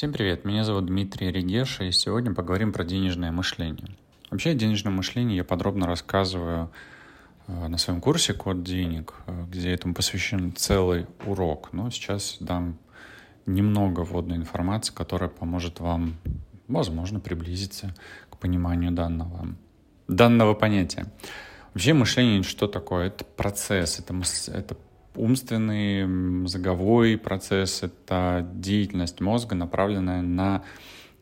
[0.00, 3.98] Всем привет, меня зовут Дмитрий Регеша, и сегодня поговорим про денежное мышление.
[4.30, 6.70] Вообще о денежном мышлении я подробно рассказываю
[7.46, 11.74] э, на своем курсе «Код денег», э, где этому посвящен целый урок.
[11.74, 12.78] Но сейчас дам
[13.44, 16.16] немного вводной информации, которая поможет вам,
[16.66, 17.94] возможно, приблизиться
[18.30, 19.48] к пониманию данного,
[20.08, 21.12] данного понятия.
[21.74, 23.08] Вообще мышление что такое?
[23.08, 24.14] Это процесс, это,
[24.50, 24.78] это
[25.14, 30.62] умственный мозговой процесс— это деятельность мозга, направленная на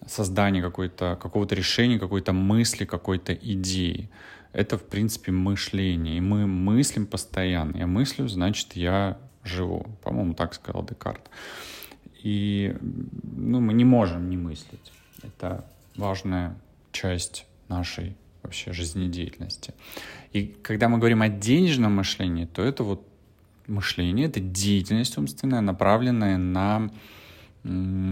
[0.07, 4.11] создание какого-то решения, какой-то мысли, какой-то идеи.
[4.53, 6.19] Это, в принципе, мышление.
[6.19, 7.77] И мы мыслим постоянно.
[7.77, 9.87] Я мыслю, значит, я живу.
[10.03, 11.29] По-моему, так сказал Декарт.
[12.23, 14.93] И ну, мы не можем не мыслить.
[15.23, 15.65] Это
[15.97, 16.57] важная
[16.93, 19.75] часть нашей вообще жизнедеятельности.
[20.33, 23.07] И когда мы говорим о денежном мышлении, то это вот
[23.69, 26.91] мышление, это деятельность умственная, направленная на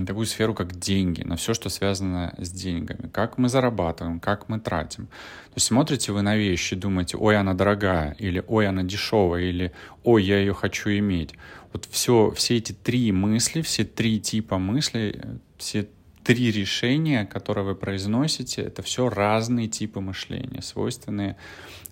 [0.06, 3.08] такую сферу, как деньги, на все, что связано с деньгами.
[3.08, 5.06] Как мы зарабатываем, как мы тратим.
[5.06, 9.72] То есть смотрите вы на вещи, думаете, ой, она дорогая, или ой, она дешевая, или
[10.02, 11.34] ой, я ее хочу иметь.
[11.72, 15.20] Вот все, все эти три мысли, все три типа мыслей,
[15.56, 15.88] все
[16.24, 21.36] три решения, которые вы произносите, это все разные типы мышления, свойственные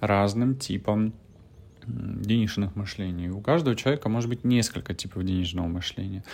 [0.00, 1.14] разным типам
[1.86, 3.28] денежных мышлений.
[3.28, 6.24] У каждого человека может быть несколько типов денежного мышления.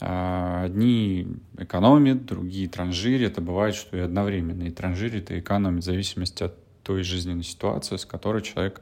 [0.00, 3.32] А, одни экономят, другие транжирят.
[3.32, 7.96] Это бывает, что и одновременно и транжирят, и экономят в зависимости от той жизненной ситуации,
[7.96, 8.80] с которой человек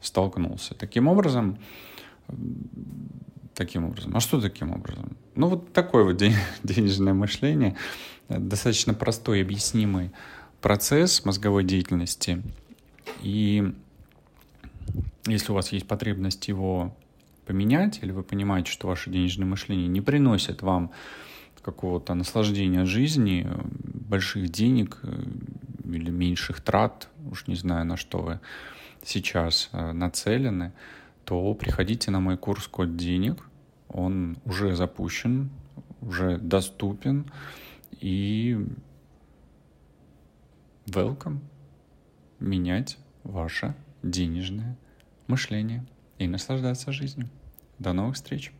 [0.00, 0.74] столкнулся.
[0.74, 1.58] Таким образом,
[3.54, 4.16] таким образом.
[4.16, 5.16] А что таким образом?
[5.34, 6.22] Ну, вот такое вот
[6.62, 7.76] денежное мышление,
[8.28, 10.10] достаточно простой, объяснимый
[10.60, 12.42] процесс мозговой деятельности.
[13.20, 13.74] И
[15.26, 16.96] если у вас есть потребность его
[17.46, 20.92] поменять, или вы понимаете, что ваше денежное мышление не приносит вам
[21.64, 23.48] какого-то наслаждения жизни,
[24.08, 25.24] больших денег э,
[25.86, 28.40] или меньших трат, уж не знаю, на что вы
[29.02, 30.72] сейчас э, нацелены,
[31.24, 33.48] то приходите на мой курс «Код денег».
[33.88, 35.50] Он уже запущен,
[36.02, 37.30] уже доступен,
[37.98, 38.58] и
[40.86, 41.38] welcome
[42.40, 44.76] менять ваше денежное
[45.26, 45.84] мышление
[46.18, 47.28] и наслаждаться жизнью.
[47.78, 48.52] До новых встреч!